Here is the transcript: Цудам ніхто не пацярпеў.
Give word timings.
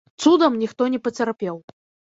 Цудам 0.23 0.57
ніхто 0.61 0.89
не 0.95 1.03
пацярпеў. 1.09 1.63